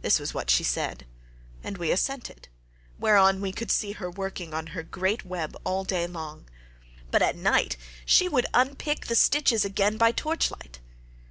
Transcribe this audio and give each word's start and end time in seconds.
"This 0.00 0.18
was 0.18 0.32
what 0.32 0.48
she 0.48 0.64
said, 0.64 1.04
and 1.62 1.76
we 1.76 1.90
assented; 1.92 2.48
whereon 2.98 3.42
we 3.42 3.52
could 3.52 3.70
see 3.70 3.92
her 3.92 4.10
working 4.10 4.54
on 4.54 4.68
her 4.68 4.82
great 4.82 5.26
web 5.26 5.54
all 5.62 5.84
day 5.84 6.06
long, 6.06 6.48
but 7.10 7.20
at 7.20 7.36
night 7.36 7.76
she 8.06 8.30
would 8.30 8.46
unpick 8.54 9.08
the 9.08 9.14
stitches 9.14 9.62
again 9.62 9.98
by 9.98 10.10
torchlight. 10.10 10.80